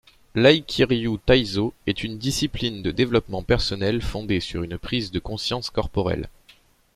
[0.33, 6.27] L'Aïkiryu-taïso est une discipline de développement personnel fondée sur une prise de conscience corporelle.